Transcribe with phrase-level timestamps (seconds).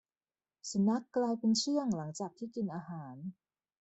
[0.69, 3.15] สุนัขกลายเป็นเชื่องหลังจากที่กินอาหาร